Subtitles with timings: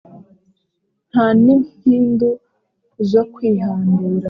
[1.09, 2.29] nta n’impindu
[3.11, 4.17] zo kwihandura